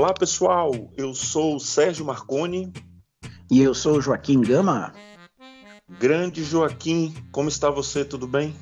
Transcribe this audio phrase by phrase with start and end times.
[0.00, 0.72] Olá, pessoal.
[0.96, 2.72] Eu sou o Sérgio Marconi.
[3.50, 4.94] E eu sou o Joaquim Gama.
[6.00, 8.02] Grande Joaquim, como está você?
[8.02, 8.56] Tudo bem?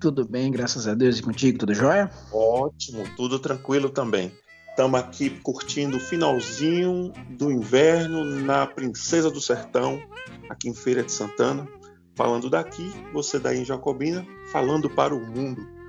[0.00, 1.18] Tudo bem, graças a Deus.
[1.18, 2.08] E contigo, tudo jóia?
[2.32, 4.30] Ótimo, tudo tranquilo também.
[4.70, 10.00] Estamos aqui curtindo o finalzinho do inverno na Princesa do Sertão,
[10.48, 11.66] aqui em Feira de Santana.
[12.14, 15.81] Falando daqui, você daí em Jacobina, falando para o mundo.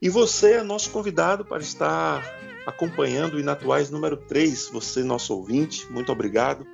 [0.00, 2.22] E você é nosso convidado para estar
[2.66, 6.66] acompanhando o Inatuais número 3, você, nosso ouvinte, muito obrigado.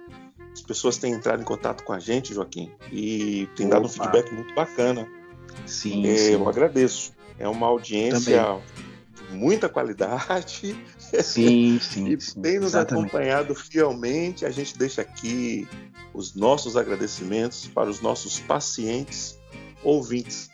[0.52, 3.88] As pessoas têm entrado em contato com a gente, Joaquim, e tem dado Opa.
[3.88, 5.09] um feedback muito bacana.
[5.66, 6.33] Sim, é, sim.
[6.33, 7.12] Eu agradeço.
[7.38, 8.62] É uma audiência Também.
[9.30, 10.77] de muita qualidade.
[11.22, 12.09] Sim, sim.
[12.09, 13.06] e sim, tem nos exatamente.
[13.06, 14.44] acompanhado fielmente.
[14.44, 15.66] A gente deixa aqui
[16.12, 19.38] os nossos agradecimentos para os nossos pacientes
[19.83, 20.50] ouvintes.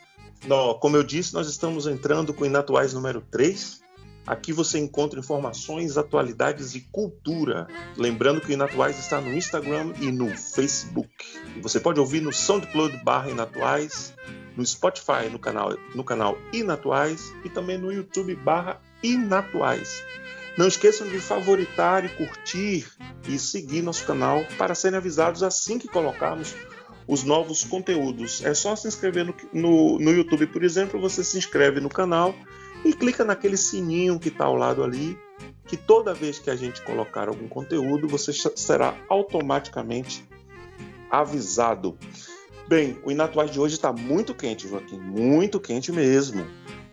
[0.81, 3.81] Como eu disse, nós estamos entrando com o Inatuais número 3.
[4.27, 7.67] Aqui você encontra informações, atualidades e cultura.
[7.97, 11.11] Lembrando que o Inatuais está no Instagram e no Facebook.
[11.57, 14.15] E você pode ouvir no SoundCloud barra Inatuais,
[14.57, 20.03] no Spotify no canal, no canal Inatuais e também no YouTube barra Inatuais.
[20.57, 22.87] Não esqueçam de favoritar e curtir
[23.29, 26.55] e seguir nosso canal para serem avisados assim que colocarmos
[27.11, 28.41] os novos conteúdos.
[28.45, 32.33] É só se inscrever no, no, no YouTube, por exemplo, você se inscreve no canal
[32.85, 35.19] e clica naquele sininho que está ao lado ali,
[35.67, 40.25] que toda vez que a gente colocar algum conteúdo, você será automaticamente
[41.11, 41.99] avisado.
[42.69, 46.47] Bem, o Inatuais de hoje está muito quente, Joaquim, muito quente mesmo.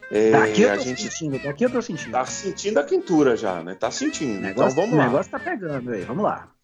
[0.09, 2.12] É, daqui eu tô a gente sentindo, daqui eu tô sentindo.
[2.12, 3.76] Tá sentindo a quentura já, né?
[3.76, 4.42] Tá sentindo.
[4.42, 5.04] Negócio, então vamos lá.
[5.04, 6.56] O negócio tá pegando aí, vamos lá.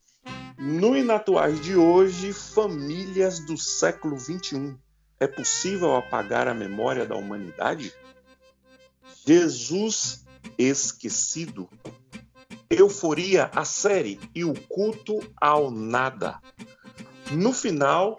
[0.57, 4.75] No Inatuais de hoje, famílias do século XXI.
[5.19, 7.93] É possível apagar a memória da humanidade?
[9.25, 10.23] Jesus
[10.57, 11.69] esquecido.
[12.69, 16.39] Euforia, a série e o culto ao nada.
[17.31, 18.17] No final,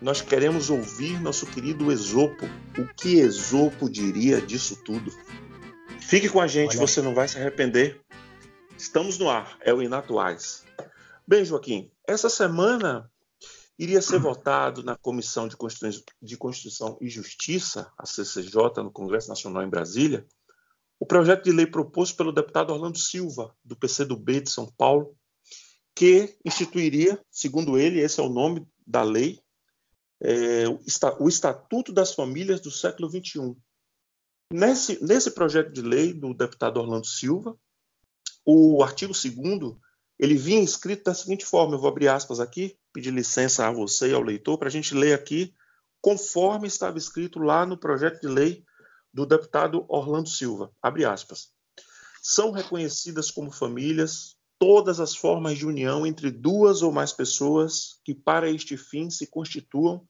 [0.00, 2.46] nós queremos ouvir nosso querido Esopo.
[2.78, 5.12] O que Esopo diria disso tudo?
[6.00, 6.86] Fique com a gente, Olha.
[6.86, 8.00] você não vai se arrepender.
[8.78, 10.65] Estamos no ar, é o Inatuais.
[11.28, 13.10] Bem, Joaquim, essa semana
[13.76, 19.68] iria ser votado na Comissão de Constituição, e Justiça, a CCJ, no Congresso Nacional em
[19.68, 20.24] Brasília,
[21.00, 25.16] o projeto de lei proposto pelo deputado Orlando Silva, do PCdoB de São Paulo,
[25.96, 29.40] que instituiria, segundo ele, esse é o nome da lei,
[30.20, 30.68] é,
[31.18, 33.56] o Estatuto das Famílias do século XXI.
[34.52, 37.58] Nesse, nesse projeto de lei do deputado Orlando Silva,
[38.44, 39.76] o artigo 2
[40.18, 44.10] ele vinha escrito da seguinte forma, eu vou abrir aspas aqui, pedir licença a você
[44.10, 45.54] e ao leitor para a gente ler aqui,
[46.00, 48.64] conforme estava escrito lá no projeto de lei
[49.12, 51.50] do deputado Orlando Silva, abre aspas.
[52.22, 58.14] São reconhecidas como famílias todas as formas de união entre duas ou mais pessoas que
[58.14, 60.06] para este fim se constituam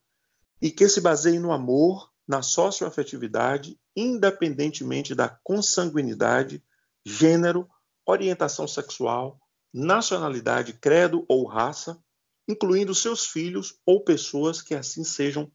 [0.62, 6.62] e que se baseiem no amor, na socioafetividade, independentemente da consanguinidade,
[7.04, 7.68] gênero,
[8.04, 9.40] orientação sexual,
[9.76, 12.02] nacionalidade, credo ou raça,
[12.48, 15.52] incluindo seus filhos ou pessoas que assim sejam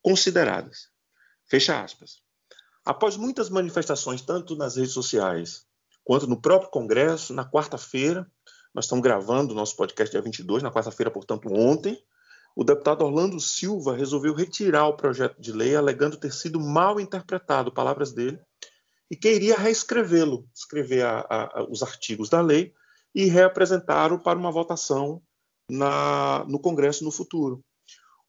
[0.00, 0.88] consideradas.
[1.46, 2.22] Fecha aspas.
[2.84, 5.66] Após muitas manifestações, tanto nas redes sociais
[6.04, 8.30] quanto no próprio Congresso, na quarta-feira,
[8.72, 12.00] nós estamos gravando o nosso podcast dia 22, na quarta-feira, portanto, ontem,
[12.54, 17.72] o deputado Orlando Silva resolveu retirar o projeto de lei, alegando ter sido mal interpretado,
[17.72, 18.38] palavras dele,
[19.10, 22.72] e queria reescrevê-lo, escrever a, a, os artigos da lei
[23.14, 25.22] e reapresentá-lo para uma votação
[25.70, 27.64] na, no Congresso no futuro.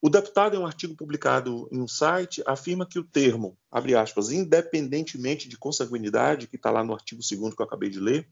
[0.01, 4.29] O deputado, em um artigo publicado em um site, afirma que o termo, abre aspas,
[4.29, 8.29] independentemente de consanguinidade, que está lá no artigo 2 que eu acabei de ler,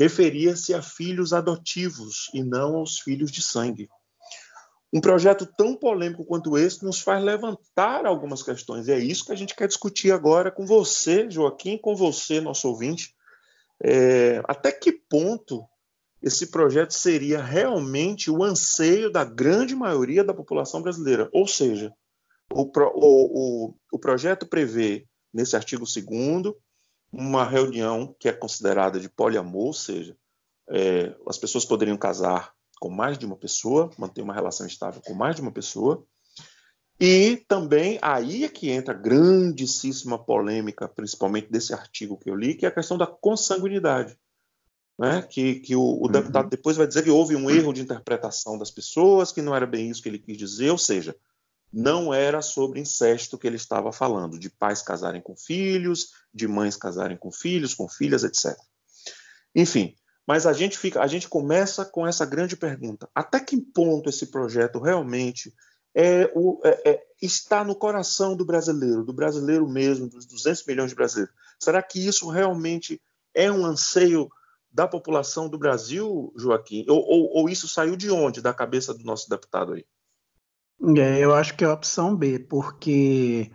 [0.00, 3.88] referia-se a filhos adotivos e não aos filhos de sangue.
[4.92, 9.32] Um projeto tão polêmico quanto esse nos faz levantar algumas questões, e é isso que
[9.32, 13.14] a gente quer discutir agora com você, Joaquim, com você, nosso ouvinte.
[13.80, 15.64] É, até que ponto
[16.22, 21.28] esse projeto seria realmente o anseio da grande maioria da população brasileira.
[21.32, 21.92] Ou seja,
[22.52, 26.54] o, pro, o, o, o projeto prevê, nesse artigo 2
[27.12, 30.16] uma reunião que é considerada de poliamor, ou seja,
[30.70, 35.12] é, as pessoas poderiam casar com mais de uma pessoa, manter uma relação estável com
[35.12, 36.06] mais de uma pessoa,
[37.00, 42.54] e também aí é que entra a grandíssima polêmica, principalmente desse artigo que eu li,
[42.54, 44.16] que é a questão da consanguinidade
[44.98, 45.22] né?
[45.22, 46.50] que, que o, o deputado uhum.
[46.50, 49.90] depois vai dizer que houve um erro de interpretação das pessoas, que não era bem
[49.90, 51.16] isso que ele quis dizer, ou seja,
[51.72, 56.76] não era sobre incesto que ele estava falando, de pais casarem com filhos, de mães
[56.76, 58.56] casarem com filhos, com filhas, etc.
[59.54, 59.96] Enfim,
[60.26, 64.26] Mas a gente fica, a gente começa com essa grande pergunta: até que ponto esse
[64.26, 65.52] projeto realmente
[65.94, 70.90] é o, é, é, está no coração do brasileiro, do brasileiro mesmo, dos 200 milhões
[70.90, 71.34] de brasileiros?
[71.58, 73.00] Será que isso realmente
[73.34, 74.30] é um anseio
[74.72, 76.84] da população do Brasil, Joaquim?
[76.88, 79.84] Ou, ou, ou isso saiu de onde, da cabeça do nosso deputado aí?
[80.96, 83.50] É, eu acho que é a opção B, porque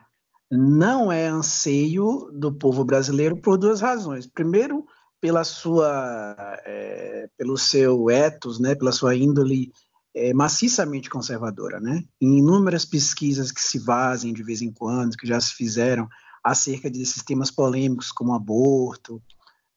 [0.50, 4.26] não é anseio do povo brasileiro por duas razões.
[4.28, 4.86] Primeiro,
[5.20, 6.36] pela sua,
[6.66, 9.72] é, pelo seu ethos, né, pela sua índole
[10.16, 12.04] é, maciçamente conservadora, né?
[12.22, 16.08] Em inúmeras pesquisas que se vazem de vez em quando, que já se fizeram
[16.44, 19.22] acerca de sistemas polêmicos como aborto,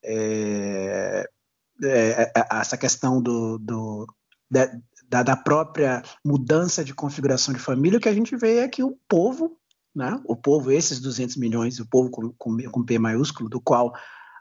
[0.05, 1.29] é,
[1.83, 4.07] é, é essa questão do, do
[4.51, 8.83] da, da, própria mudança de configuração de família, o que a gente vê é que
[8.83, 9.57] o povo,
[9.95, 13.89] né, o povo, esses 200 milhões, o povo com, com, com P maiúsculo, do qual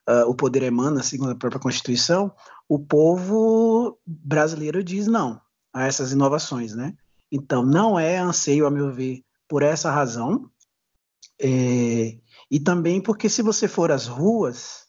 [0.07, 2.31] uh, o poder emana, segundo a própria Constituição,
[2.67, 5.41] o povo brasileiro diz não
[5.73, 6.95] a essas inovações, né?
[7.31, 10.49] Então, não é anseio, a meu ver, por essa razão,
[11.39, 12.17] é,
[12.49, 14.87] e também porque se você for às ruas,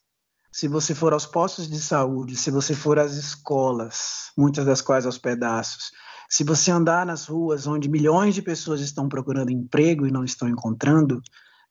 [0.52, 5.06] se você for aos postos de saúde, se você for às escolas, muitas das quais
[5.06, 5.92] aos pedaços,
[6.28, 10.48] se você andar nas ruas onde milhões de pessoas estão procurando emprego e não estão
[10.48, 11.20] encontrando,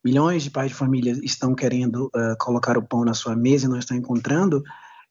[0.04, 3.70] milhões de pais de família estão querendo uh, colocar o pão na sua mesa e
[3.70, 4.64] não estão encontrando,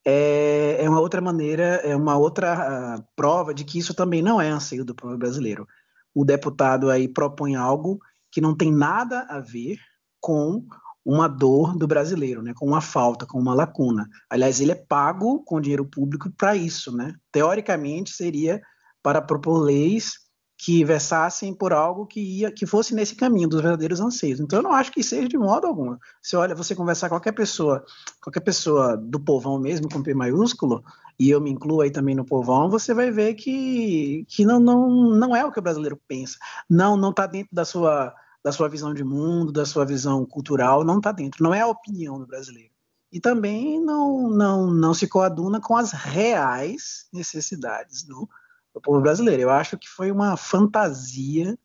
[0.04, 4.40] é, é uma outra maneira, é uma outra uh, prova de que isso também não
[4.40, 5.66] é anseio do povo brasileiro.
[6.14, 8.00] O deputado aí propõe algo
[8.30, 9.78] que não tem nada a ver
[10.20, 10.66] com
[11.08, 14.06] uma dor do brasileiro, né, com uma falta, com uma lacuna.
[14.28, 17.14] Aliás, ele é pago com dinheiro público para isso, né?
[17.32, 18.60] Teoricamente seria
[19.02, 20.18] para propor leis
[20.58, 24.38] que versassem por algo que ia que fosse nesse caminho dos verdadeiros anseios.
[24.38, 25.96] Então eu não acho que seja de modo algum.
[26.20, 27.82] Se olha, você conversar com qualquer pessoa,
[28.20, 30.84] qualquer pessoa do povão mesmo com P maiúsculo,
[31.18, 34.90] e eu me incluo aí também no povão, você vai ver que, que não, não,
[34.90, 36.36] não é o que o brasileiro pensa.
[36.68, 38.14] Não, não está dentro da sua
[38.48, 41.44] da sua visão de mundo, da sua visão cultural, não está dentro.
[41.44, 42.72] Não é a opinião do brasileiro.
[43.12, 48.26] E também não, não, não se coaduna com as reais necessidades do,
[48.72, 49.42] do povo brasileiro.
[49.42, 51.58] Eu acho que foi uma fantasia,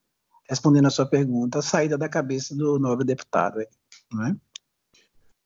[0.49, 3.59] respondendo a sua pergunta, a saída da cabeça do nobre deputado.
[4.11, 4.35] Não é?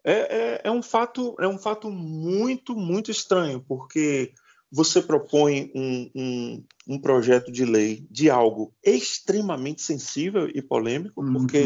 [0.04, 4.34] É, é, é, um fato, é um fato muito, muito estranho, porque
[4.72, 11.34] você propõe um, um, um, projeto de lei de algo extremamente sensível e polêmico, uhum.
[11.34, 11.64] porque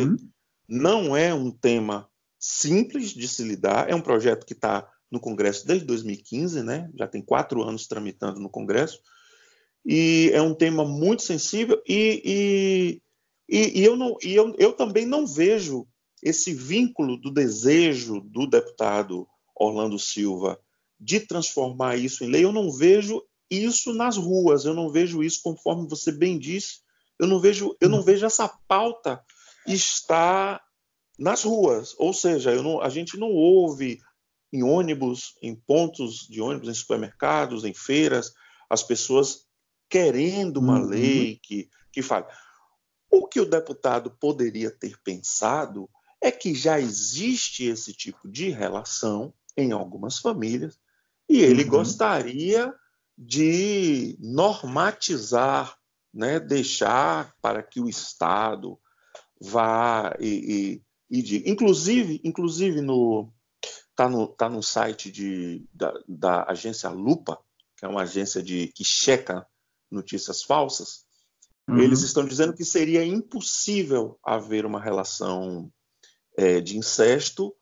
[0.68, 2.07] não é um tema
[2.39, 6.89] simples de se lidar, é um projeto que está no Congresso desde 2015, né?
[6.95, 9.00] já tem quatro anos tramitando no Congresso,
[9.86, 13.01] e é um tema muito sensível, e, e,
[13.50, 15.88] e, e eu, não, e eu, eu também não vejo
[16.21, 20.59] esse vínculo do desejo do deputado Orlando Silva
[21.01, 25.42] de transformar isso em lei, eu não vejo isso nas ruas, eu não vejo isso
[25.44, 26.81] conforme você bem disse,
[27.19, 29.19] eu não vejo, eu não vejo essa pauta
[29.68, 30.62] estar
[31.18, 34.00] nas ruas, ou seja, não, a gente não ouve
[34.53, 38.31] em ônibus, em pontos de ônibus, em supermercados, em feiras,
[38.69, 39.47] as pessoas
[39.90, 40.85] querendo uma uhum.
[40.85, 42.26] lei que, que fale.
[43.09, 45.90] O que o deputado poderia ter pensado
[46.21, 50.80] é que já existe esse tipo de relação em algumas famílias
[51.31, 51.69] e ele uhum.
[51.69, 52.73] gostaria
[53.18, 55.78] de normatizar,
[56.14, 58.78] né, deixar para que o Estado
[59.40, 61.50] vá e, e, e diga.
[61.50, 63.31] Inclusive, inclusive no
[63.95, 67.40] tá no, tá no site de, da, da agência Lupa,
[67.78, 69.47] que é uma agência de que checa
[69.90, 71.06] notícias falsas,
[71.69, 71.78] uhum.
[71.78, 75.71] eles estão dizendo que seria impossível haver uma relação
[76.35, 77.56] é, de incesto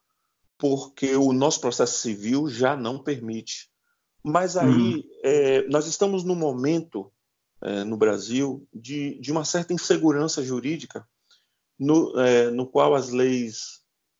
[0.59, 3.69] porque o nosso processo civil já não permite.
[4.21, 5.03] Mas aí uhum.
[5.23, 7.09] é, nós estamos num momento
[7.61, 11.07] é, no Brasil de, de, uma certa insegurança jurídica,
[11.79, 13.79] no, é, no qual as leis,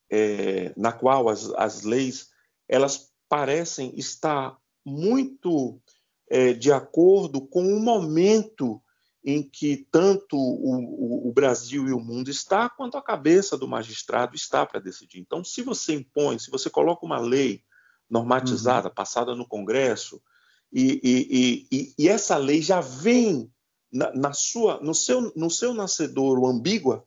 [0.09, 2.29] é, na qual as, as leis
[2.69, 5.81] elas parecem estar muito
[6.29, 8.81] é, de acordo com o momento
[9.23, 13.67] em que tanto o, o, o, Brasil e o mundo está, quanto a cabeça do
[13.67, 15.19] magistrado está para decidir.
[15.19, 17.63] Então, se você impõe, se você coloca uma lei
[18.09, 18.93] normatizada, uhum.
[18.93, 20.21] passada no Congresso,
[20.71, 23.51] e, e, e, e, essa lei já vem
[23.91, 27.03] na, na, sua, no, seu, no seu nascedouro ambígua,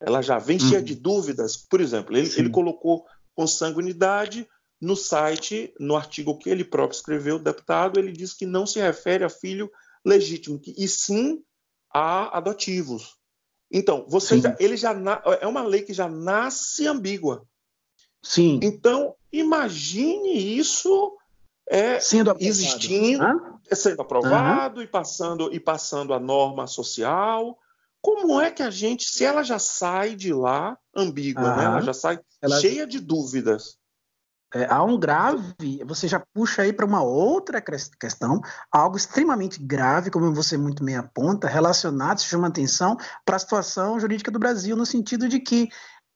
[0.00, 0.68] ela já vem uhum.
[0.68, 1.56] cheia de dúvidas.
[1.56, 4.46] Por exemplo, ele, ele colocou consanguinidade
[4.80, 8.78] no site, no artigo que ele próprio escreveu, o deputado, ele diz que não se
[8.78, 9.70] refere a filho
[10.04, 11.42] legítimo, e sim
[11.96, 13.16] a adotivos.
[13.70, 14.94] Então, você já, ele já
[15.40, 17.44] é uma lei que já nasce ambígua.
[18.22, 18.60] Sim.
[18.62, 21.16] Então, imagine isso
[21.68, 23.24] é, sendo existindo,
[23.68, 24.84] é sendo aprovado uhum.
[24.84, 27.58] e passando e passando a norma social.
[28.00, 31.56] Como é que a gente, se ela já sai de lá ambígua, uhum.
[31.56, 31.64] né?
[31.64, 32.60] ela já sai ela...
[32.60, 33.78] cheia de dúvidas.
[34.54, 40.10] É, há um grave, você já puxa aí para uma outra questão, algo extremamente grave,
[40.10, 44.76] como você muito bem aponta, relacionado, se chama atenção, para a situação jurídica do Brasil,
[44.76, 45.68] no sentido de que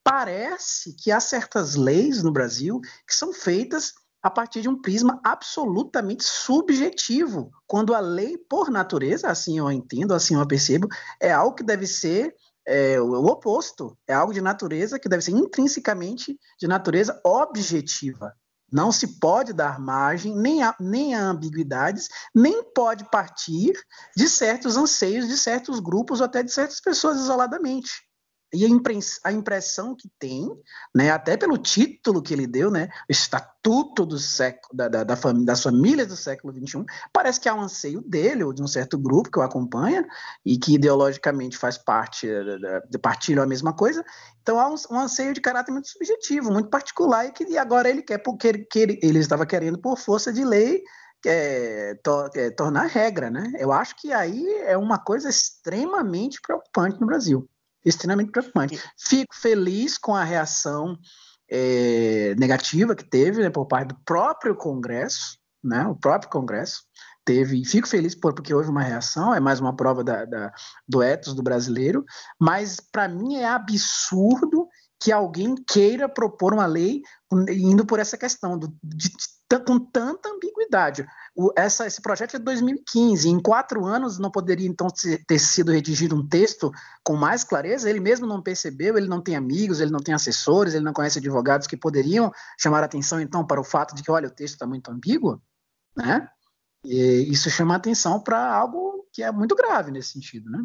[0.03, 5.19] parece que há certas leis no Brasil que são feitas a partir de um prisma
[5.23, 10.87] absolutamente subjetivo, quando a lei, por natureza, assim eu entendo, assim eu percebo,
[11.19, 12.35] é algo que deve ser
[12.67, 18.33] é, o oposto, é algo de natureza que deve ser intrinsecamente de natureza objetiva.
[18.71, 23.73] Não se pode dar margem nem a, nem a ambiguidades, nem pode partir
[24.15, 27.91] de certos anseios de certos grupos ou até de certas pessoas isoladamente.
[28.53, 28.65] E
[29.23, 30.49] a impressão que tem,
[30.93, 35.63] né, até pelo título que ele deu, né, Estatuto do século, da, da, da das
[35.63, 39.31] Famílias do século XXI, parece que há um anseio dele, ou de um certo grupo
[39.31, 40.05] que o acompanha,
[40.45, 42.27] e que ideologicamente faz parte,
[42.89, 44.03] de partilham a mesma coisa.
[44.41, 48.01] Então há um, um, anseio de caráter muito subjetivo, muito particular, e que agora ele
[48.01, 50.83] quer, porque que ele, ele estava querendo, por força de lei,
[51.25, 53.53] é, to, é, tornar regra, né?
[53.57, 57.47] Eu acho que aí é uma coisa extremamente preocupante no Brasil
[57.85, 58.81] extremamente preocupante.
[58.97, 60.97] Fico feliz com a reação
[61.49, 66.83] é, negativa que teve né, por parte do próprio Congresso, né, o próprio Congresso
[67.23, 70.51] teve, fico feliz por, porque houve uma reação, é mais uma prova da, da
[70.87, 72.03] do ethos do brasileiro,
[72.39, 74.67] mas para mim é absurdo
[75.01, 77.01] que alguém queira propor uma lei
[77.49, 81.07] indo por essa questão do, de, de, com tanta ambiguidade.
[81.35, 83.27] O, essa, esse projeto é de 2015.
[83.27, 84.87] Em quatro anos não poderia então
[85.25, 86.71] ter sido redigido um texto
[87.03, 87.89] com mais clareza.
[87.89, 88.95] Ele mesmo não percebeu.
[88.95, 92.83] Ele não tem amigos, ele não tem assessores, ele não conhece advogados que poderiam chamar
[92.83, 95.41] atenção então para o fato de que, olha, o texto está muito ambíguo,
[95.97, 96.27] né?
[96.85, 100.63] E isso chama atenção para algo que é muito grave nesse sentido, né?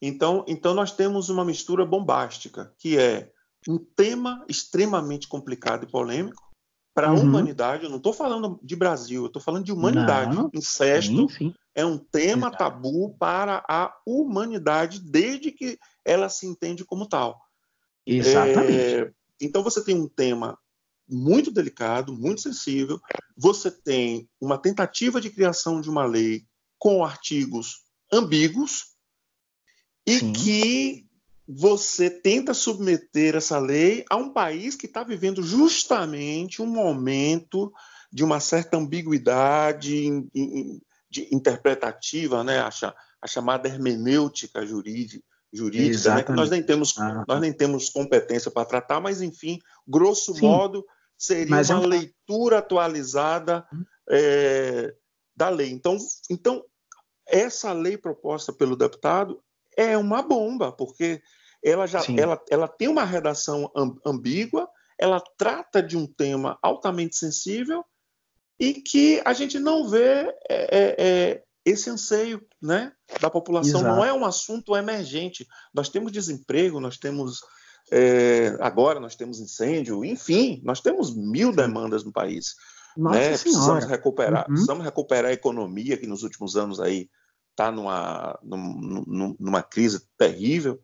[0.00, 3.32] Então, então nós temos uma mistura bombástica, que é
[3.68, 6.48] um tema extremamente complicado e polêmico,
[6.94, 7.22] para a uhum.
[7.22, 7.84] humanidade.
[7.84, 10.34] Eu não estou falando de Brasil, eu estou falando de humanidade.
[10.34, 10.50] Não.
[10.52, 11.54] Incesto sim, sim.
[11.72, 12.58] é um tema Exato.
[12.58, 17.40] tabu para a humanidade desde que ela se entende como tal.
[18.04, 18.72] Exatamente.
[18.72, 20.58] É, então você tem um tema
[21.08, 23.00] muito delicado, muito sensível.
[23.36, 26.44] Você tem uma tentativa de criação de uma lei
[26.78, 28.97] com artigos ambíguos
[30.08, 30.32] e sim.
[30.32, 31.06] que
[31.46, 37.72] você tenta submeter essa lei a um país que está vivendo justamente um momento
[38.12, 40.10] de uma certa ambiguidade
[41.10, 42.58] de interpretativa, né?
[42.58, 42.70] a,
[43.22, 46.22] a chamada hermenêutica jurídica, jurídica né?
[46.22, 47.24] que nós nem temos ah.
[47.26, 50.42] nós nem temos competência para tratar, mas enfim, grosso Sim.
[50.42, 50.84] modo
[51.16, 53.66] seria mas uma leitura atualizada
[54.10, 54.94] é,
[55.36, 55.70] da lei.
[55.70, 55.96] Então,
[56.30, 56.62] então
[57.26, 59.42] essa lei proposta pelo deputado
[59.78, 61.22] é uma bomba, porque
[61.62, 63.70] ela já ela, ela tem uma redação
[64.04, 64.68] ambígua,
[64.98, 67.84] ela trata de um tema altamente sensível
[68.58, 73.80] e que a gente não vê é, é, é esse anseio né, da população.
[73.80, 73.96] Exato.
[73.96, 75.46] Não é um assunto emergente.
[75.72, 77.40] Nós temos desemprego, nós temos.
[77.90, 82.54] É, agora nós temos incêndio, enfim, nós temos mil demandas no país.
[82.96, 83.28] Nossa né?
[83.28, 84.54] Precisamos recuperar, uhum.
[84.54, 87.08] precisamos recuperar a economia que nos últimos anos aí
[87.58, 90.80] está numa, numa, numa crise terrível.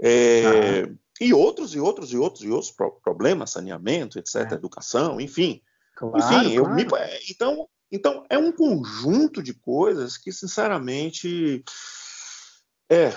[0.00, 0.88] É,
[1.20, 4.54] E outros, e outros, e outros, e outros problemas, saneamento, etc., é.
[4.54, 5.60] educação, enfim.
[5.94, 6.50] Claro, enfim, claro.
[6.50, 11.62] eu me, é, então, então é um conjunto de coisas que, sinceramente,
[12.90, 13.12] é,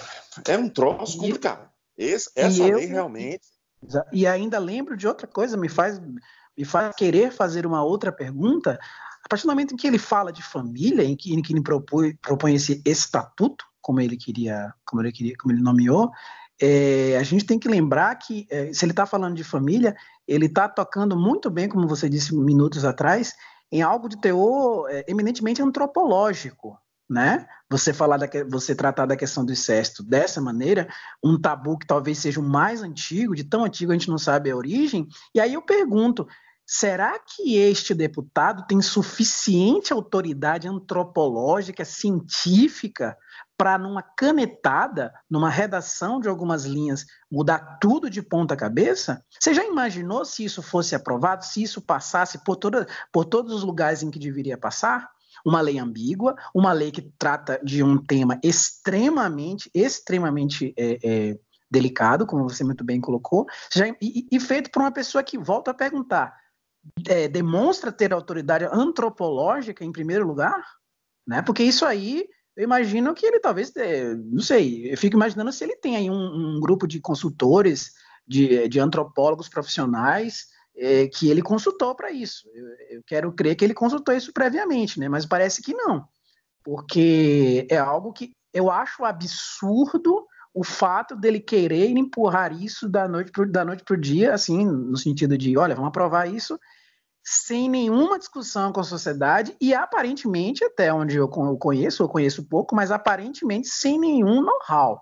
[0.47, 1.67] é um troço complicado.
[1.97, 3.47] Esse, essa eu, lei realmente.
[4.11, 5.99] E ainda lembro de outra coisa, me faz,
[6.55, 8.79] me faz querer fazer uma outra pergunta.
[9.23, 11.61] A partir do momento em que ele fala de família, em que, em que ele
[11.61, 16.11] propõe, propõe esse estatuto, como ele queria, como ele queria, como ele nomeou,
[16.61, 19.95] é, a gente tem que lembrar que, é, se ele está falando de família,
[20.27, 23.33] ele está tocando muito bem, como você disse minutos atrás,
[23.71, 26.77] em algo de teor é, eminentemente antropológico.
[27.09, 27.47] Né?
[27.69, 30.89] Você falar da, você tratar da questão do incesto dessa maneira,
[31.23, 34.51] um tabu que talvez seja o mais antigo, de tão antigo a gente não sabe
[34.51, 35.07] a origem.
[35.33, 36.27] E aí eu pergunto,
[36.69, 43.17] será que este deputado tem suficiente autoridade antropológica, científica,
[43.57, 49.23] para numa canetada, numa redação de algumas linhas, mudar tudo de ponta cabeça?
[49.39, 53.63] Você já imaginou se isso fosse aprovado, se isso passasse por, toda, por todos os
[53.63, 55.09] lugares em que deveria passar?
[55.45, 61.39] Uma lei ambígua, uma lei que trata de um tema extremamente, extremamente é, é,
[61.71, 65.71] delicado, como você muito bem colocou, já, e, e feito por uma pessoa que volta
[65.71, 66.35] a perguntar:
[67.07, 70.63] é, demonstra ter autoridade antropológica em primeiro lugar,
[71.25, 71.41] né?
[71.41, 75.63] Porque isso aí, eu imagino que ele talvez, é, não sei, eu fico imaginando se
[75.63, 77.91] ele tem aí um, um grupo de consultores,
[78.27, 82.47] de, de antropólogos profissionais é, que ele consultou para isso.
[82.53, 85.07] Eu, eu, quero crer que ele consultou isso previamente, né?
[85.07, 86.05] Mas parece que não,
[86.63, 90.26] porque é algo que eu acho absurdo
[90.57, 94.97] o fato dele querer empurrar isso da noite para da noite pro dia, assim, no
[94.97, 96.59] sentido de, olha, vamos aprovar isso
[97.23, 102.75] sem nenhuma discussão com a sociedade e aparentemente, até onde eu conheço, eu conheço pouco,
[102.75, 105.01] mas aparentemente sem nenhum know-how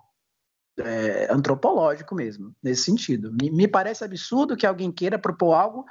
[0.77, 3.31] é, antropológico mesmo, nesse sentido.
[3.31, 5.85] Me, me, parece absurdo que alguém queira propor algo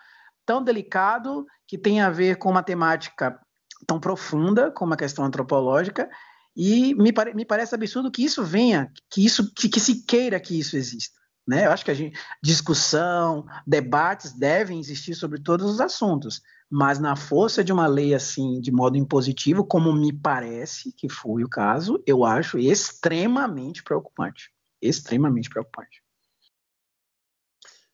[0.44, 3.40] tão delicado que tenha a ver com uma temática
[3.86, 6.10] tão profunda como a questão antropológica
[6.56, 10.38] e me, pare, me parece absurdo que isso venha, que isso que, que se queira
[10.38, 11.18] que isso exista.
[11.46, 11.66] Né?
[11.66, 17.16] Eu acho que a gente, discussão, debates devem existir sobre todos os assuntos, mas na
[17.16, 22.02] força de uma lei assim, de modo impositivo, como me parece que foi o caso,
[22.06, 24.50] eu acho extremamente preocupante.
[24.80, 26.02] Extremamente preocupante.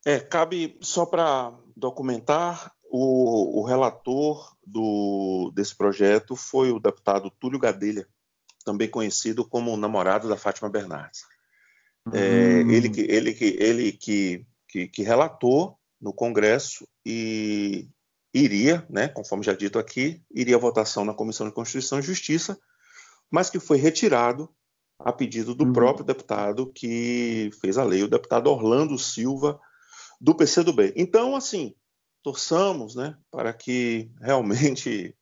[0.04, 7.58] É, cabe só para documentar, o, o relator do, desse projeto foi o deputado Túlio
[7.58, 8.08] Gadelha,
[8.70, 11.22] também conhecido como o namorado da Fátima Bernardes.
[12.14, 12.70] É, hum.
[12.70, 17.88] ele que, ele, que, ele que, que, que, relatou no Congresso e
[18.32, 22.58] iria, né, conforme já dito aqui, iria à votação na Comissão de Constituição e Justiça,
[23.28, 24.48] mas que foi retirado
[25.00, 25.72] a pedido do hum.
[25.72, 29.60] próprio deputado que fez a lei, o deputado Orlando Silva,
[30.20, 30.92] do PCdoB.
[30.94, 31.74] Então, assim,
[32.22, 35.14] torçamos né, para que realmente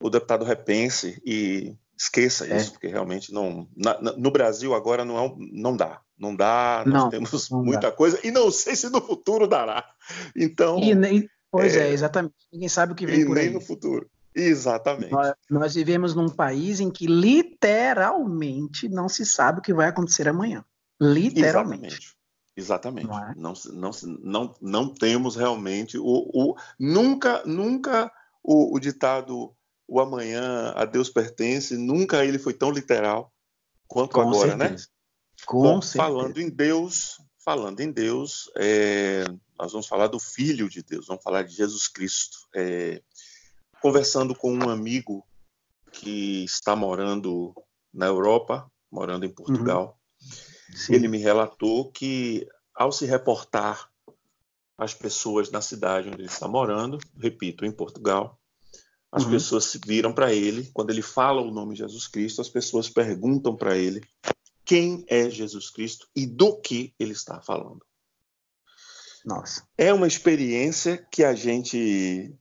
[0.00, 2.56] o deputado repense e Esqueça é.
[2.56, 3.68] isso, porque realmente não.
[3.76, 6.00] Na, na, no Brasil agora não, é, não dá.
[6.18, 7.92] Não dá, nós não, temos não muita dá.
[7.92, 9.88] coisa, e não sei se no futuro dará.
[10.34, 10.80] Então.
[10.80, 12.34] E nem, pois é, é, exatamente.
[12.52, 13.52] Ninguém sabe o que vem e por nem aí.
[13.52, 14.10] no futuro.
[14.34, 15.12] Exatamente.
[15.12, 20.26] Nós, nós, vivemos num país em que literalmente não se sabe o que vai acontecer
[20.26, 20.64] amanhã.
[21.00, 22.16] Literalmente.
[22.56, 23.06] Exatamente.
[23.06, 23.34] Não, é?
[23.36, 23.90] não, não,
[24.22, 28.10] não, não, temos realmente o, o nunca nunca
[28.42, 29.54] o, o ditado
[29.92, 33.30] o amanhã a Deus pertence, nunca ele foi tão literal
[33.86, 34.68] quanto Com agora, né?
[34.68, 34.88] certeza.
[34.88, 35.44] né?
[35.44, 36.04] Com Bom, certeza.
[36.04, 39.22] falando em Deus, falando em Deus, é,
[39.58, 42.38] nós vamos falar do Filho de Deus, vamos falar de Jesus Cristo.
[42.54, 43.02] É,
[43.82, 45.26] conversando com um amigo
[45.92, 47.54] que está morando
[47.92, 50.94] na Europa, morando em Portugal, uhum.
[50.94, 53.90] ele me relatou que ao se reportar
[54.78, 58.38] as pessoas na cidade onde ele está morando, repito, em Portugal,
[59.12, 59.30] as uhum.
[59.30, 62.88] pessoas se viram para ele, quando ele fala o nome de Jesus Cristo, as pessoas
[62.88, 64.00] perguntam para ele
[64.64, 67.84] quem é Jesus Cristo e do que ele está falando.
[69.22, 69.68] Nossa.
[69.76, 72.34] É uma experiência que a gente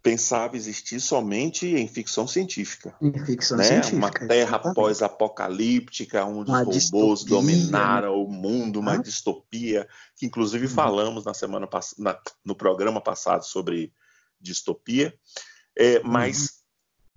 [0.00, 2.94] pensava existir somente em ficção científica.
[3.00, 3.64] Em ficção né?
[3.64, 3.96] científica.
[3.96, 8.24] Uma terra pós-apocalíptica, onde uma os robôs distopia, dominaram né?
[8.24, 8.96] o mundo, uma ah.
[8.96, 10.72] distopia, que inclusive uhum.
[10.72, 13.92] falamos na semana na, no programa passado sobre
[14.40, 15.12] distopia
[15.76, 16.62] é, mas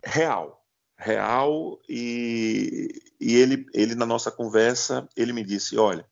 [0.05, 0.11] uhum.
[0.11, 0.65] real,
[0.97, 2.89] real e,
[3.19, 6.05] e ele, ele na nossa conversa ele me disse, olha,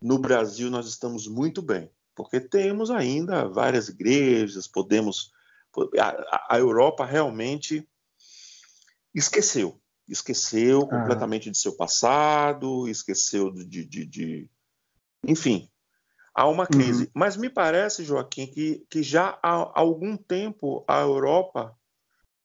[0.00, 5.32] no Brasil nós estamos muito bem, porque temos ainda várias igrejas, podemos
[5.98, 7.86] a, a Europa realmente
[9.14, 10.88] esqueceu, esqueceu ah.
[10.88, 14.50] completamente de seu passado, esqueceu de, de, de,
[15.24, 15.68] enfim,
[16.34, 17.04] há uma crise.
[17.04, 17.10] Uhum.
[17.14, 21.76] Mas me parece, Joaquim, que, que já há algum tempo a Europa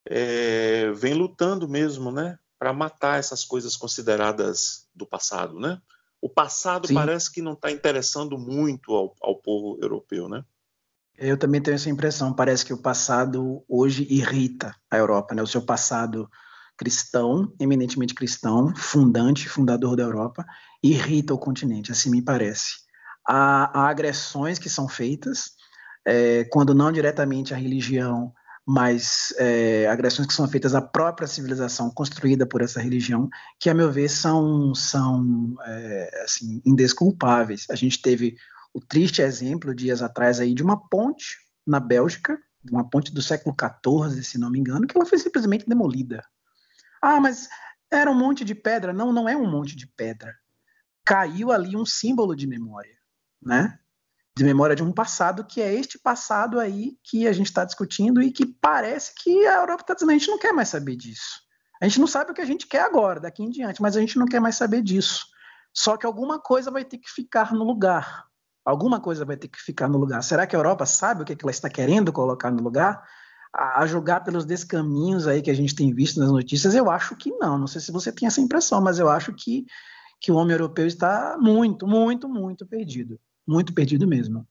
[0.08, 5.82] é, vem lutando mesmo, né, para matar essas coisas consideradas do passado, né?
[6.22, 6.94] O passado Sim.
[6.94, 10.46] parece que não está interessando muito ao, ao povo europeu, né?
[11.18, 12.34] Eu também tenho essa impressão.
[12.34, 15.42] Parece que o passado hoje irrita a Europa, né?
[15.42, 16.30] O seu passado
[16.78, 20.46] cristão, eminentemente cristão, fundante, fundador da Europa,
[20.82, 22.78] irrita o continente, assim me parece.
[23.28, 25.52] Há, há agressões que são feitas,
[26.06, 28.34] é, quando não diretamente a religião,
[28.72, 33.30] mas é, agressões que são feitas à própria civilização construída por essa religião,
[33.60, 37.68] que a meu ver são, são é, assim, indesculpáveis.
[37.70, 38.38] A gente teve
[38.74, 42.40] o triste exemplo dias atrás aí de uma ponte na Bélgica,
[42.72, 46.24] uma ponte do século XIV, se não me engano, que ela foi simplesmente demolida.
[47.02, 47.50] Ah, mas
[47.92, 48.94] era um monte de pedra?
[48.94, 50.34] Não, não é um monte de pedra.
[51.04, 52.96] Caiu ali um símbolo de memória,
[53.42, 53.78] né?
[54.38, 58.22] De memória de um passado que é este passado aí que a gente está discutindo
[58.22, 61.42] e que parece que a Europa está dizendo a gente não quer mais saber disso.
[61.82, 64.00] A gente não sabe o que a gente quer agora, daqui em diante, mas a
[64.00, 65.26] gente não quer mais saber disso.
[65.74, 68.26] Só que alguma coisa vai ter que ficar no lugar.
[68.64, 70.22] Alguma coisa vai ter que ficar no lugar.
[70.22, 73.04] Será que a Europa sabe o que, é que ela está querendo colocar no lugar?
[73.54, 77.16] A, a julgar pelos descaminhos aí que a gente tem visto nas notícias, eu acho
[77.16, 77.58] que não.
[77.58, 79.66] Não sei se você tem essa impressão, mas eu acho que,
[80.22, 83.20] que o homem europeu está muito, muito, muito perdido.
[83.48, 84.48] Muito perdido mesmo.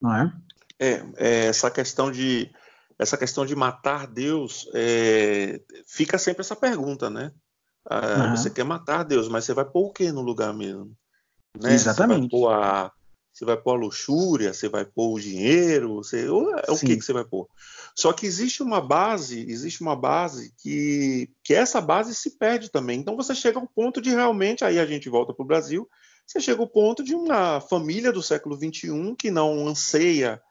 [0.00, 0.32] Não é?
[0.78, 2.50] É, é essa questão de
[2.98, 7.32] essa questão de matar Deus é, fica sempre essa pergunta, né?
[7.88, 8.36] Ah, uhum.
[8.36, 10.92] Você quer matar Deus, mas você vai pôr o que no lugar mesmo?
[11.60, 11.74] Né?
[11.74, 12.20] Exatamente.
[12.20, 12.92] Você vai pôr a,
[13.32, 17.02] você vai pôr a luxúria, você vai pôr o dinheiro, você, é o que, que
[17.02, 17.48] você vai pôr?
[17.96, 23.00] Só que existe uma base, existe uma base que, que essa base se perde também.
[23.00, 25.88] Então você chega ao ponto de realmente, aí a gente volta para o Brasil,
[26.32, 30.42] você chega ao ponto de uma família do século XXI que não anseia,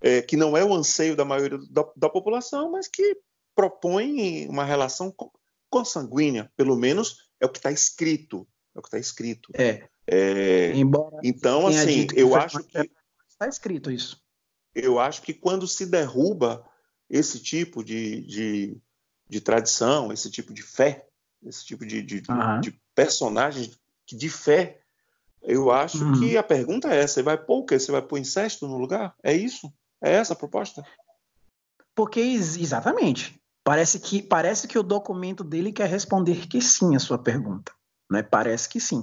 [0.00, 3.16] é, que não é o anseio da maioria da, da população, mas que
[3.54, 5.14] propõe uma relação
[5.68, 8.48] consanguínea, pelo menos é o que está escrito.
[8.74, 9.52] É o que está escrito.
[9.54, 9.86] É.
[10.06, 12.78] é Embora então, assim, eu acho que
[13.28, 14.22] está escrito isso.
[14.74, 16.64] Eu acho que quando se derruba
[17.10, 18.80] esse tipo de, de,
[19.28, 21.06] de tradição, esse tipo de fé,
[21.44, 22.60] esse tipo de, de, uhum.
[22.60, 23.70] de personagem
[24.06, 24.80] de fé,
[25.42, 26.18] eu acho uhum.
[26.18, 27.78] que a pergunta é essa: você vai pôr o quê?
[27.78, 29.14] Você vai pôr incesto no lugar?
[29.22, 29.72] É isso?
[30.02, 30.84] É essa a proposta?
[31.94, 33.40] Porque, exatamente.
[33.64, 37.72] Parece que, parece que o documento dele quer responder que sim a sua pergunta.
[38.10, 38.22] Né?
[38.22, 39.02] Parece que sim.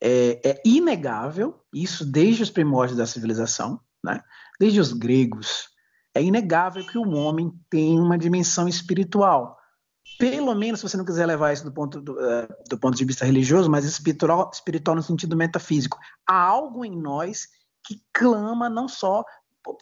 [0.00, 4.22] É, é inegável, isso desde os primórdios da civilização, né?
[4.58, 5.68] desde os gregos,
[6.14, 9.58] é inegável que o homem tem uma dimensão espiritual.
[10.18, 13.04] Pelo menos, se você não quiser levar isso do ponto, do, uh, do ponto de
[13.04, 15.98] vista religioso, mas espiritual, espiritual no sentido metafísico.
[16.26, 17.48] Há algo em nós
[17.84, 19.24] que clama não só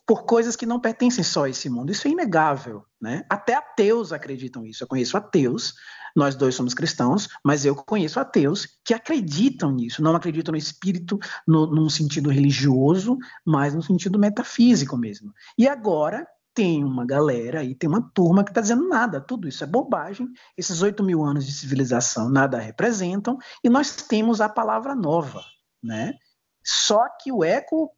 [0.07, 1.91] por coisas que não pertencem só a esse mundo.
[1.91, 3.25] Isso é inegável, né?
[3.29, 4.85] Até ateus acreditam isso.
[4.85, 5.75] Eu conheço ateus,
[6.15, 11.19] nós dois somos cristãos, mas eu conheço ateus que acreditam nisso, não acreditam no espírito
[11.47, 15.33] no, num sentido religioso, mas no sentido metafísico mesmo.
[15.57, 19.63] E agora tem uma galera aí, tem uma turma que está dizendo nada, tudo isso
[19.63, 24.95] é bobagem, esses oito mil anos de civilização nada representam, e nós temos a palavra
[24.95, 25.43] nova,
[25.83, 26.15] né?
[26.63, 27.91] Só que o eco,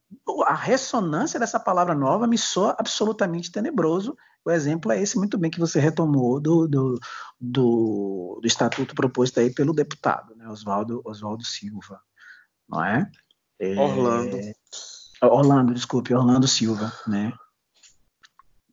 [0.47, 4.17] a ressonância dessa palavra nova me soa absolutamente tenebroso.
[4.45, 6.99] O exemplo é esse muito bem que você retomou do, do,
[7.41, 12.01] do, do estatuto proposto aí pelo deputado, né, Oswaldo, Oswaldo Silva,
[12.69, 13.11] não é?
[13.61, 13.75] é?
[13.75, 14.39] Orlando.
[15.23, 17.33] Orlando, desculpe, Orlando Silva, né?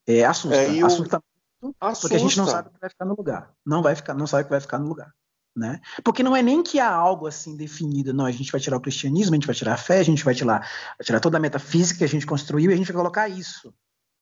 [0.09, 1.23] É, assusta, é, assusta
[1.61, 2.01] muito, assusta.
[2.01, 3.53] porque a gente não sabe o que vai ficar no lugar.
[3.63, 5.13] Não vai ficar, não sabe o que vai ficar no lugar.
[5.55, 5.79] Né?
[6.03, 8.81] Porque não é nem que há algo assim definido, não, a gente vai tirar o
[8.81, 11.39] cristianismo, a gente vai tirar a fé, a gente vai tirar, vai tirar toda a
[11.39, 13.71] metafísica que a gente construiu e a gente vai colocar isso.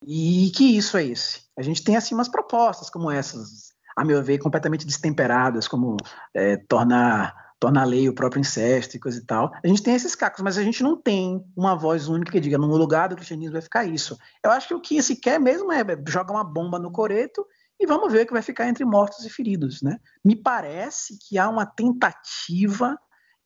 [0.06, 1.44] E que isso é esse?
[1.58, 5.96] A gente tem assim umas propostas como essas, a meu ver, completamente destemperadas, como
[6.34, 9.52] é, tornar tornar lei o próprio incesto e coisa e tal.
[9.64, 12.58] A gente tem esses cacos, mas a gente não tem uma voz única que diga
[12.58, 14.18] no lugar do cristianismo vai ficar isso.
[14.44, 17.46] Eu acho que o que se quer mesmo é jogar uma bomba no coreto
[17.80, 19.82] e vamos ver o que vai ficar entre mortos e feridos.
[19.82, 19.98] Né?
[20.24, 22.98] Me parece que há uma tentativa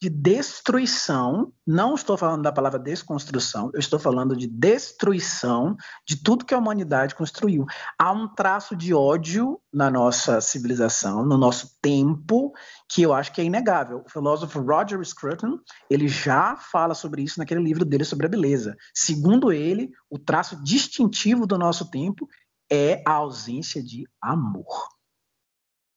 [0.02, 6.44] de destruição, não estou falando da palavra desconstrução, eu estou falando de destruição de tudo
[6.44, 7.68] que a humanidade construiu.
[8.00, 12.52] Há um traço de ódio na nossa civilização, no nosso tempo,
[12.90, 14.04] que eu acho que é inegável.
[14.04, 18.76] O filósofo Roger Scruton, ele já fala sobre isso naquele livro dele sobre a beleza.
[18.96, 22.28] Segundo ele, o traço distintivo do nosso tempo
[22.72, 24.90] é a ausência de amor.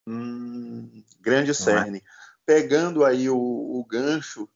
[0.06, 1.54] Hum, grande é?
[1.54, 1.98] cerne.
[1.98, 2.23] É?
[2.46, 4.48] Pegando aí o, o, gancho,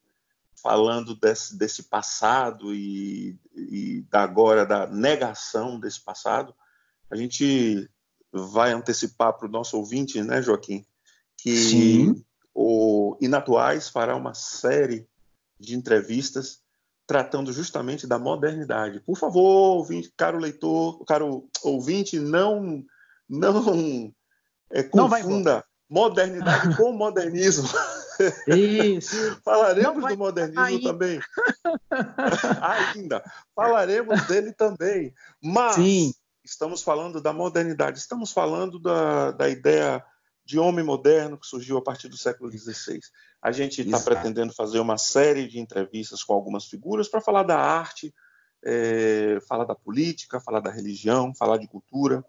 [0.61, 6.53] falando desse, desse passado e, e da agora da negação desse passado,
[7.09, 7.89] a gente
[8.31, 10.85] vai antecipar para o nosso ouvinte, né, Joaquim,
[11.37, 12.25] que Sim.
[12.53, 15.07] o Inatuais fará uma série
[15.59, 16.61] de entrevistas
[17.07, 18.99] tratando justamente da modernidade.
[18.99, 22.85] Por favor, ouvinte, caro leitor, caro ouvinte, não
[23.27, 24.13] não
[24.71, 27.67] é, confunda modernidade com modernismo.
[28.47, 29.39] Isso.
[29.43, 31.19] Falaremos do modernismo também.
[32.93, 33.23] Ainda.
[33.55, 35.13] Falaremos dele também.
[35.41, 36.13] Mas Sim.
[36.43, 40.03] estamos falando da modernidade, estamos falando da, da ideia
[40.45, 42.99] de homem moderno que surgiu a partir do século XVI.
[43.41, 47.57] A gente está pretendendo fazer uma série de entrevistas com algumas figuras para falar da
[47.57, 48.13] arte,
[48.65, 52.25] é, falar da política, falar da religião, falar de cultura,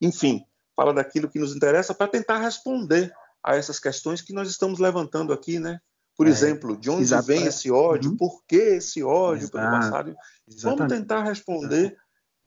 [0.00, 0.44] enfim,
[0.80, 3.12] falar daquilo que nos interessa para tentar responder
[3.44, 5.78] a essas questões que nós estamos levantando aqui, né?
[6.16, 7.26] Por é, exemplo, de onde exato.
[7.26, 8.12] vem esse ódio?
[8.12, 8.16] Uhum.
[8.16, 9.52] Por que esse ódio exato.
[9.52, 10.16] pelo passado?
[10.48, 10.62] Exatamente.
[10.62, 11.94] Vamos tentar responder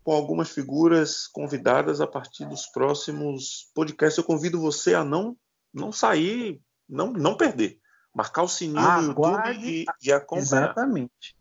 [0.04, 4.18] com algumas figuras convidadas a partir dos próximos podcasts.
[4.18, 5.38] Eu convido você a não
[5.72, 7.80] não sair, não não perder,
[8.14, 10.64] marcar o sininho Aguarde, no YouTube e, e acompanhar.
[10.64, 11.36] Exatamente.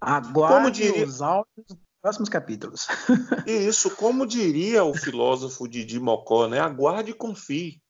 [0.00, 1.04] Aguarde diria...
[1.04, 1.66] os áudios
[2.00, 2.86] próximos capítulos.
[3.46, 6.58] Isso, como diria o filósofo Didi Mocó, né?
[6.60, 7.80] Aguarde e confie.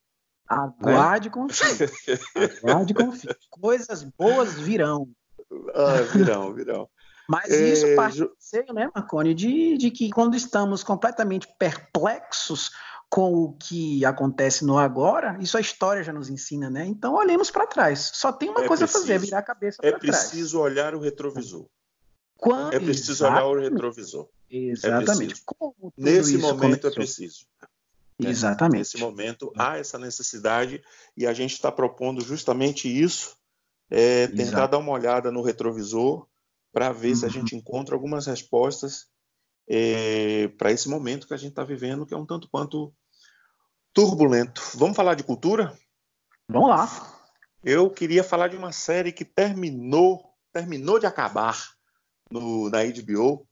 [0.49, 1.91] Aguarde e confie.
[2.63, 3.29] Aguarde e confie.
[3.51, 5.09] Coisas boas virão.
[5.75, 6.91] Ah, virão, virão.
[7.27, 12.71] Mas é, isso parte do seio, né, Marconi, de, de que quando estamos completamente perplexos
[13.09, 16.85] com o que acontece no agora, isso a história já nos ensina, né?
[16.87, 18.11] Então olhemos para trás.
[18.15, 20.17] Só tem uma é coisa preciso, a fazer, virar a cabeça é para trás.
[20.17, 21.67] É preciso olhar o retrovisor.
[22.39, 22.73] Quando...
[22.73, 24.29] É preciso olhar o retrovisor.
[24.51, 25.35] É Exatamente.
[25.35, 26.91] É Nesse momento começou.
[26.91, 27.47] é preciso.
[28.19, 28.31] Né?
[28.31, 28.79] Exatamente.
[28.79, 30.83] Nesse momento há essa necessidade
[31.17, 33.37] e a gente está propondo justamente isso,
[33.91, 34.71] é, tentar Exato.
[34.73, 36.27] dar uma olhada no retrovisor
[36.73, 37.15] para ver uhum.
[37.17, 37.35] se a uhum.
[37.35, 39.09] gente encontra algumas respostas
[39.69, 42.95] é, para esse momento que a gente está vivendo, que é um tanto quanto
[43.93, 44.63] turbulento.
[44.75, 45.77] Vamos falar de cultura?
[46.49, 47.15] Vamos lá.
[47.65, 51.78] Eu queria falar de uma série que terminou, terminou de acabar
[52.31, 53.47] no, na HBO.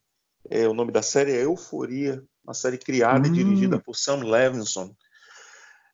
[0.48, 3.32] É, o nome da série é Euforia, uma série criada hum.
[3.32, 4.94] e dirigida por Sam Levinson.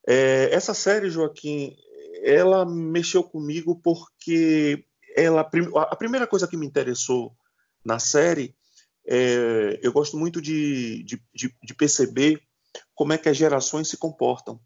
[0.07, 1.77] É, essa série, Joaquim,
[2.23, 4.85] ela mexeu comigo porque
[5.17, 7.35] ela, a primeira coisa que me interessou
[7.85, 8.55] na série,
[9.07, 12.41] é, eu gosto muito de, de, de, de, perceber
[12.95, 14.61] como é que as gerações se comportam.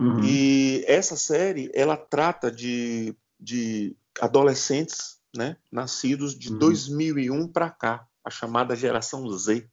[0.00, 0.24] Uhum.
[0.24, 6.58] E essa série, ela trata de, de adolescentes né, nascidos de uhum.
[6.58, 9.68] 2001 para cá, a chamada geração Z.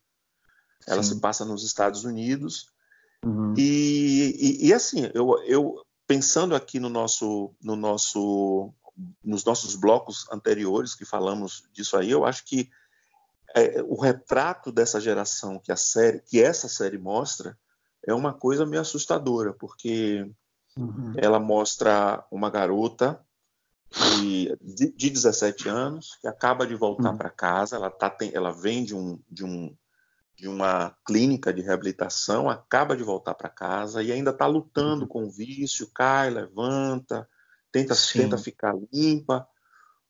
[0.88, 1.15] Ela Sim.
[1.15, 2.72] se passa nos Estados Unidos.
[3.24, 3.54] Uhum.
[3.58, 8.74] E, e, e, assim, eu, eu pensando aqui no nosso, no nosso
[9.24, 12.69] nos nossos blocos anteriores que falamos disso aí, eu acho que
[13.56, 17.58] é, o retrato dessa geração que a série, que essa série mostra,
[18.06, 20.30] é uma coisa meio assustadora, porque
[20.78, 21.13] uhum.
[21.17, 23.24] ela mostra uma garota
[23.91, 27.17] de, de 17 anos que acaba de voltar uhum.
[27.17, 29.75] para casa, ela tá ela vem de um, de um
[30.39, 35.08] de uma clínica de reabilitação, acaba de voltar para casa e ainda está lutando uhum.
[35.08, 37.28] com o vício, cai, levanta,
[37.69, 39.45] tenta, tenta ficar limpa,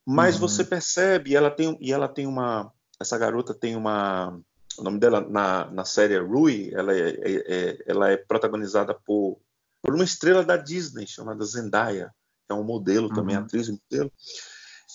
[0.05, 0.41] mas uhum.
[0.41, 4.39] você percebe, e ela tem, e ela tem uma, essa garota tem uma,
[4.77, 8.93] o nome dela na, na série é Rui, ela é, é, é, ela é protagonizada
[8.93, 9.39] por,
[9.81, 12.13] por uma estrela da Disney chamada Zendaya,
[12.49, 13.13] é um modelo uhum.
[13.13, 14.12] também, atriz e modelo,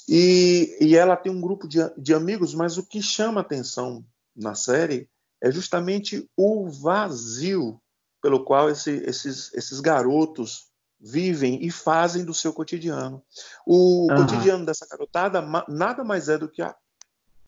[0.08, 4.04] e, e ela tem um grupo de, de amigos, mas o que chama atenção
[4.36, 5.08] na série
[5.40, 7.80] é justamente o vazio
[8.20, 13.22] pelo qual esse, esses, esses garotos vivem e fazem do seu cotidiano.
[13.66, 14.16] O uhum.
[14.16, 16.62] cotidiano dessa garotada nada mais é do que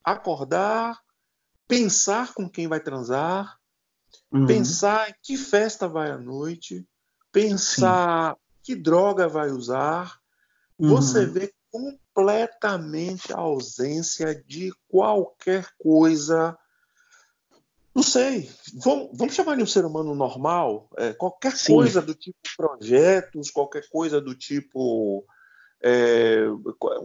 [0.05, 1.01] acordar,
[1.67, 3.59] pensar com quem vai transar,
[4.31, 4.47] uhum.
[4.47, 6.87] pensar em que festa vai à noite,
[7.33, 8.37] pensar.
[8.67, 10.19] Que droga vai usar.
[10.77, 10.89] Uhum.
[10.89, 16.59] Você vê completamente a ausência de qualquer coisa
[17.95, 18.51] não sei.
[18.75, 20.87] Vamos, vamos chamar de um ser humano normal?
[20.99, 21.73] É, qualquer Sim.
[21.73, 25.25] coisa do tipo projetos, qualquer coisa do tipo
[25.83, 26.45] é,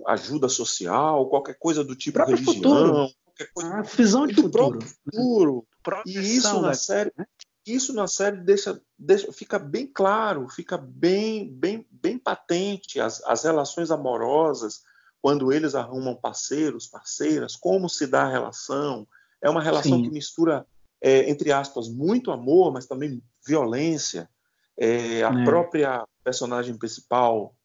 [0.07, 3.09] ajuda social, qualquer coisa do tipo religião, futuro.
[3.53, 3.73] coisa.
[3.73, 4.79] A visão de futuro.
[4.81, 5.65] futuro.
[6.05, 7.25] E isso na série, né?
[7.65, 13.43] Isso na série deixa, deixa, fica bem claro, fica bem, bem, bem patente as, as
[13.43, 14.81] relações amorosas
[15.21, 19.07] quando eles arrumam parceiros, parceiras, como se dá a relação.
[19.41, 20.03] É uma relação Sim.
[20.03, 20.65] que mistura
[21.01, 24.29] é, entre aspas, muito amor, mas também violência.
[24.77, 25.43] É, a é.
[25.43, 27.55] própria personagem principal,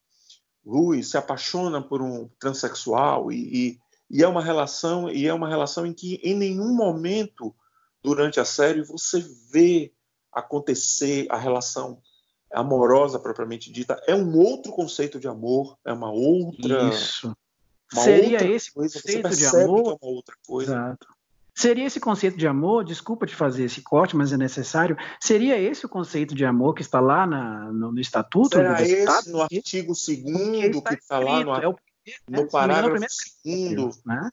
[0.65, 3.79] Rui, se apaixona por um transexual e, e,
[4.11, 7.55] e, é uma relação e é uma relação em que em nenhum momento
[8.07, 9.19] durante a série você
[9.51, 9.92] vê
[10.33, 12.01] acontecer a relação
[12.53, 14.01] amorosa propriamente dita.
[14.07, 16.88] É um outro conceito de amor, é uma outra.
[16.88, 17.37] Isso.
[17.92, 19.99] Uma Seria outra esse coisa, conceito de amor?
[20.01, 20.73] é uma outra coisa.
[20.73, 21.09] Exato.
[21.53, 25.85] Seria esse conceito de amor, desculpa te fazer esse corte, mas é necessário, seria esse
[25.85, 28.57] o conceito de amor que está lá na, no, no, Estatuto?
[28.57, 31.75] Será esse no artigo 2 que está lá no, é o,
[32.29, 33.01] no é, parágrafo
[33.45, 34.31] 2 né?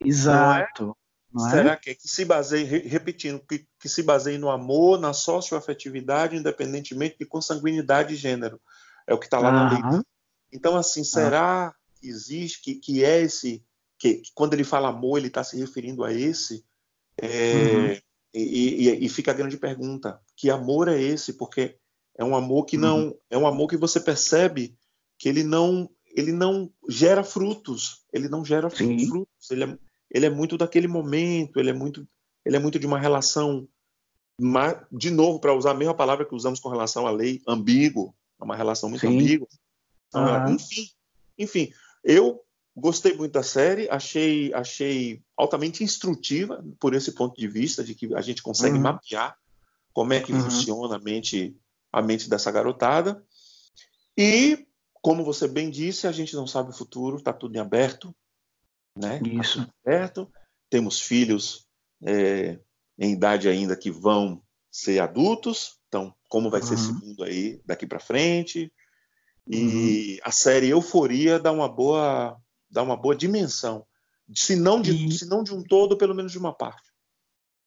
[0.00, 0.96] Exato.
[1.34, 1.50] É?
[1.50, 6.36] Será que, é que se baseia, repetindo, que, que se baseia no amor, na socioafetividade,
[6.36, 8.60] independentemente de consanguinidade e gênero?
[9.06, 10.02] É o que está lá na lei.
[10.52, 13.64] Então, assim, será que existe, que, que é esse
[14.02, 16.64] que, que quando ele fala amor, ele está se referindo a esse.
[17.16, 17.98] É, uhum.
[18.34, 21.34] e, e, e, fica a grande pergunta: que amor é esse?
[21.34, 21.76] Porque
[22.18, 23.18] é um amor que não uhum.
[23.30, 24.76] é um amor que você percebe
[25.16, 29.06] que ele não ele não gera frutos, ele não gera Sim.
[29.06, 29.50] frutos.
[29.50, 29.78] Ele é,
[30.12, 32.06] ele é muito daquele momento, ele é muito
[32.44, 33.66] ele é muito de uma relação
[34.90, 38.44] de novo para usar a mesma palavra que usamos com relação à lei, ambíguo, é
[38.44, 39.14] uma relação muito Sim.
[39.14, 39.48] ambígua.
[40.14, 40.54] Uhum.
[40.54, 40.88] Enfim,
[41.38, 41.72] enfim,
[42.02, 42.42] eu
[42.74, 48.12] gostei muito da série, achei, achei altamente instrutiva por esse ponto de vista de que
[48.14, 48.82] a gente consegue uhum.
[48.82, 49.36] mapear
[49.92, 50.40] como é que uhum.
[50.42, 51.56] funciona a mente,
[51.92, 53.22] a mente dessa garotada.
[54.16, 58.14] E, como você bem disse, a gente não sabe o futuro, está tudo em aberto.
[58.96, 59.20] Né?
[59.24, 59.64] Isso.
[59.66, 60.30] Tá aberto.
[60.70, 61.66] Temos filhos
[62.04, 62.58] é,
[62.98, 66.66] em idade ainda que vão ser adultos, então como vai uhum.
[66.66, 68.72] ser esse mundo aí daqui para frente?
[69.46, 70.28] E uhum.
[70.28, 72.38] a série Euforia dá uma boa
[72.70, 73.84] dá uma boa dimensão,
[74.34, 75.12] se não de, e...
[75.12, 76.90] se não de um todo, pelo menos de uma parte.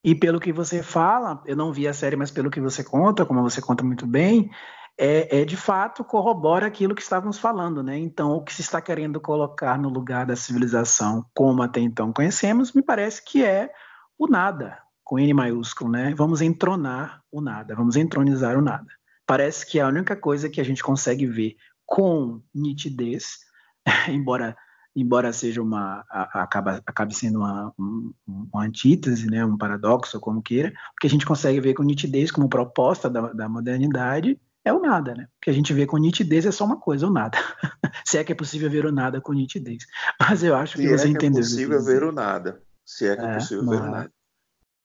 [0.03, 3.25] E pelo que você fala, eu não vi a série, mas pelo que você conta,
[3.25, 4.49] como você conta muito bem,
[4.97, 7.97] é, é, de fato corrobora aquilo que estávamos falando, né?
[7.97, 12.71] Então, o que se está querendo colocar no lugar da civilização, como até então conhecemos,
[12.71, 13.71] me parece que é
[14.17, 16.13] o nada, com N maiúsculo, né?
[16.15, 18.87] Vamos entronar o nada, vamos entronizar o nada.
[19.27, 23.39] Parece que é a única coisa que a gente consegue ver com nitidez,
[24.07, 24.55] embora
[24.97, 30.71] embora seja uma acaba, acabe sendo uma, um, uma antítese, né, um paradoxo, como queira,
[31.01, 35.13] que a gente consegue ver com nitidez como proposta da, da modernidade é o nada,
[35.13, 35.25] né?
[35.25, 37.37] O que a gente vê com nitidez é só uma coisa, o nada.
[38.03, 39.85] Se é que é possível ver o nada com nitidez.
[40.19, 41.43] Mas eu acho que Se você é que entendeu.
[41.43, 42.61] Se é possível ver o nada.
[42.83, 44.11] Se é que é, é possível ver o nada.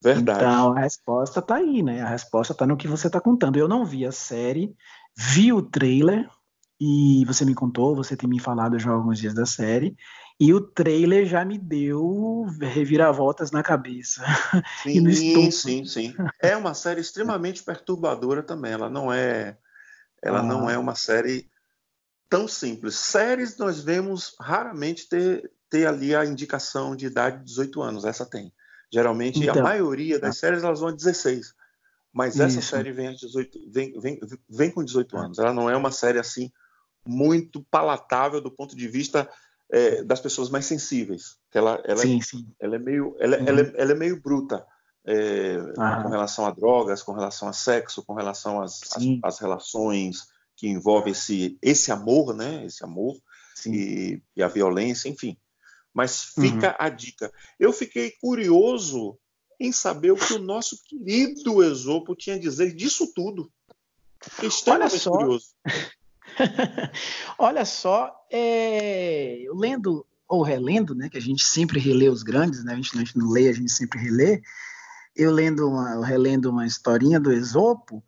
[0.02, 0.38] Verdade.
[0.38, 2.02] Então a resposta está aí, né?
[2.02, 3.58] A resposta está no que você está contando.
[3.58, 4.74] Eu não vi a série,
[5.16, 6.28] vi o trailer
[6.78, 9.96] e você me contou, você tem me falado já alguns dias da série
[10.40, 14.24] e o trailer já me deu reviravoltas na cabeça.
[14.82, 16.14] Sim, sim, sim.
[16.40, 18.72] É uma série extremamente perturbadora também.
[18.72, 19.58] Ela não é,
[20.22, 20.42] ela ah.
[20.42, 21.48] não é uma série
[22.28, 22.94] tão simples.
[22.96, 28.04] Séries nós vemos raramente ter, ter ali a indicação de idade de 18 anos.
[28.04, 28.52] Essa tem.
[28.92, 30.40] Geralmente então, a maioria das ah.
[30.40, 31.54] séries elas vão a 16.
[32.12, 32.42] Mas isso.
[32.42, 35.20] essa série vem, a 18, vem, vem, vem com 18 ah.
[35.24, 35.38] anos.
[35.38, 36.50] Ela não é uma série assim
[37.06, 39.28] muito palatável do ponto de vista
[39.70, 41.36] é, das pessoas mais sensíveis.
[41.52, 42.54] Ela, ela, sim, é, sim.
[42.58, 43.46] ela é meio, ela, uhum.
[43.46, 44.66] ela, é, ela, é meio bruta
[45.06, 46.02] é, ah.
[46.02, 48.80] com relação a drogas, com relação a sexo, com relação às,
[49.22, 52.64] às, relações que envolvem esse, esse amor, né?
[52.66, 53.16] Esse amor
[53.66, 55.36] e, e, a violência, enfim.
[55.92, 56.76] Mas fica uhum.
[56.78, 57.32] a dica.
[57.58, 59.18] Eu fiquei curioso
[59.58, 63.50] em saber o que o nosso querido Esopo tinha a dizer disso tudo.
[64.42, 65.10] Extremamente Olha só.
[65.10, 65.46] curioso.
[67.38, 72.72] Olha só, é, lendo ou relendo, né, que a gente sempre relê os grandes, né,
[72.72, 74.40] a gente, a gente não lê, a gente sempre relê.
[75.20, 78.02] Eu lendo, uma, relendo uma historinha do Esopo,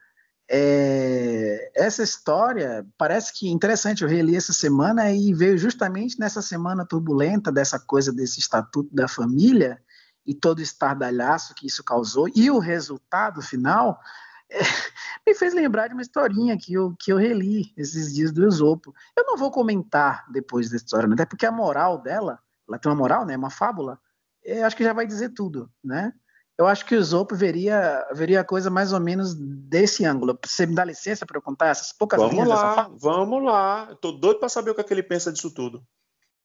[0.50, 4.02] é, essa história parece que interessante.
[4.02, 9.06] Eu reli essa semana e veio justamente nessa semana turbulenta dessa coisa desse estatuto da
[9.06, 9.78] família
[10.24, 14.00] e todo o estardalhaço que isso causou e o resultado final
[15.26, 18.94] me fez lembrar de uma historinha que eu, que eu reli esses dias do Esopo.
[19.14, 21.12] Eu não vou comentar depois da história, né?
[21.12, 23.36] até porque a moral dela, ela tem uma moral, né?
[23.36, 24.00] Uma fábula.
[24.42, 26.14] Eu acho que já vai dizer tudo, né?
[26.62, 30.38] Eu acho que o Esopo veria, veria a coisa mais ou menos desse ângulo.
[30.46, 32.98] Você me dá licença para eu contar essas poucas vamos linhas lá, dessa fábula?
[33.00, 35.82] Vamos lá, estou doido para saber o que, é que ele pensa disso tudo.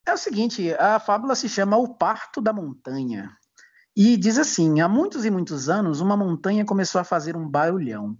[0.07, 3.29] É o seguinte, a fábula se chama O Parto da Montanha.
[3.95, 8.17] E diz assim: há muitos e muitos anos, uma montanha começou a fazer um barulhão.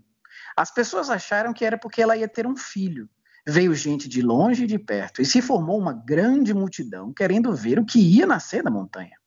[0.55, 3.09] As pessoas acharam que era porque ela ia ter um filho.
[3.47, 7.79] Veio gente de longe e de perto, e se formou uma grande multidão querendo ver
[7.79, 9.17] o que ia nascer da montanha.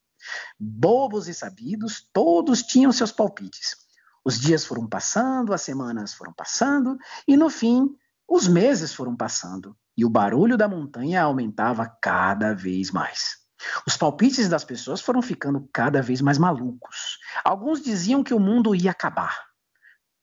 [0.58, 3.76] Bobos e sabidos, todos tinham seus palpites.
[4.24, 7.88] Os dias foram passando, as semanas foram passando, e no fim,
[8.28, 13.38] os meses foram passando, e o barulho da montanha aumentava cada vez mais.
[13.86, 17.18] Os palpites das pessoas foram ficando cada vez mais malucos.
[17.44, 19.46] Alguns diziam que o mundo ia acabar.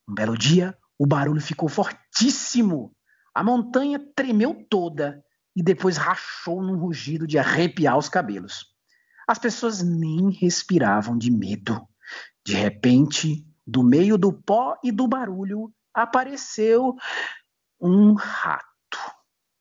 [0.07, 2.95] Um belo dia, o barulho ficou fortíssimo.
[3.33, 5.23] A montanha tremeu toda
[5.55, 8.76] e depois rachou num rugido de arrepiar os cabelos.
[9.27, 11.85] As pessoas nem respiravam de medo.
[12.45, 16.95] De repente, do meio do pó e do barulho, apareceu
[17.81, 18.65] um rato.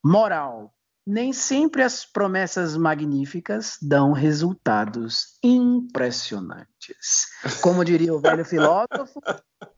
[0.05, 0.73] Moral:
[1.07, 7.29] nem sempre as promessas magníficas dão resultados impressionantes.
[7.61, 9.21] Como diria o velho filósofo,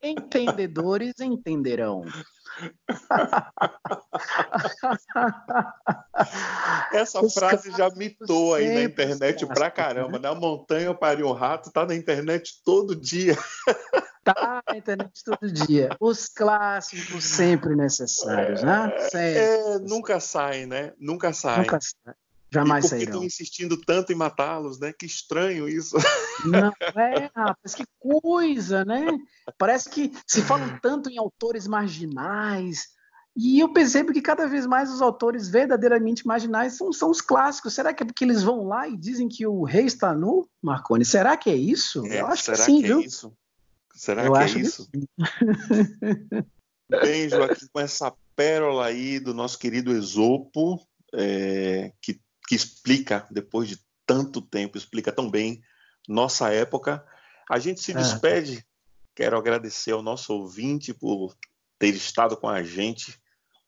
[0.01, 2.03] entendedores entenderão.
[6.91, 10.19] Essa Os frase já mitou aí na internet pra caramba.
[10.19, 10.29] Né?
[10.29, 13.37] Na montanha pariu um rato, tá na internet todo dia.
[14.21, 15.95] Tá na internet todo dia.
[15.99, 18.91] Os clássicos sempre necessários, né?
[18.93, 19.39] É, sempre.
[19.39, 20.93] É, nunca saem, né?
[20.99, 21.61] Nunca saem.
[21.61, 22.15] Nunca saem.
[22.51, 24.91] Jamais e por que estão insistindo tanto em matá-los, né?
[24.91, 25.95] Que estranho isso.
[26.45, 29.07] Não é, rapaz, que coisa, né?
[29.57, 32.89] Parece que se falam tanto em autores marginais,
[33.41, 37.73] E eu percebo que cada vez mais os autores verdadeiramente marginais são, são os clássicos.
[37.73, 41.05] Será que é porque eles vão lá e dizem que o rei está nu, Marconi?
[41.05, 42.05] Será que é isso?
[42.07, 42.99] É, eu acho que sim, que é viu?
[42.99, 43.33] É isso?
[43.95, 44.89] Será eu que é isso?
[44.91, 45.07] Que...
[47.01, 53.69] Bem, Joaquim, com essa pérola aí do nosso querido Esopo, é, que, que explica, depois
[53.69, 55.61] de tanto tempo, explica tão bem
[56.09, 57.05] nossa época.
[57.49, 57.95] A gente se é.
[57.95, 58.65] despede.
[59.15, 61.37] Quero agradecer ao nosso ouvinte por
[61.77, 63.17] ter estado com a gente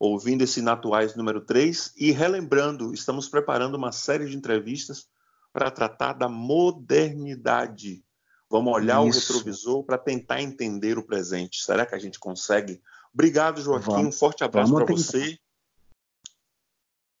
[0.02, 5.06] ouvindo esse Natuais número 3 e relembrando, estamos preparando uma série de entrevistas
[5.52, 8.02] para tratar da modernidade.
[8.50, 9.32] Vamos olhar Isso.
[9.32, 11.62] o retrovisor para tentar entender o presente.
[11.62, 12.82] Será que a gente consegue?
[13.14, 13.90] Obrigado, Joaquim.
[13.90, 15.38] Vamos, um forte abraço para você.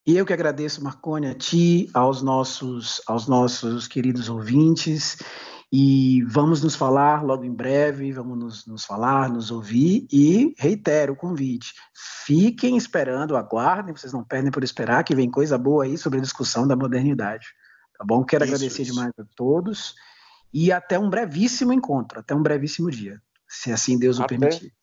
[0.04, 5.18] E eu que agradeço, Marconi, a ti, aos nossos, aos nossos queridos ouvintes.
[5.74, 11.14] E vamos nos falar logo em breve, vamos nos, nos, falar, nos ouvir e reitero
[11.14, 11.72] o convite.
[12.26, 16.22] Fiquem esperando, aguardem, vocês não perdem por esperar, que vem coisa boa aí sobre a
[16.22, 17.46] discussão da modernidade.
[17.96, 18.22] Tá bom?
[18.22, 18.92] Quero isso, agradecer isso.
[18.92, 19.94] demais a todos
[20.52, 24.74] e até um brevíssimo encontro, até um brevíssimo dia, se assim Deus o permitir.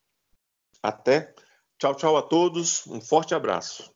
[0.82, 1.34] Até.
[1.78, 2.88] Tchau, tchau a todos.
[2.88, 3.94] Um forte abraço.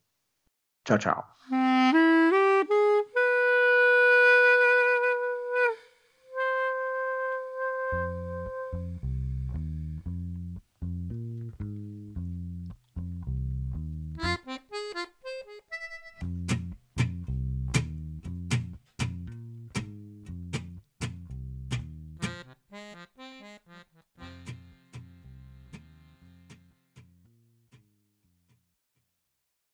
[0.86, 1.73] Tchau, tchau.